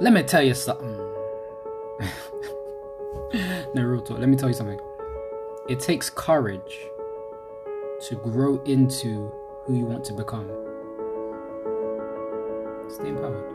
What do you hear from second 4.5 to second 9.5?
something. It takes courage to grow into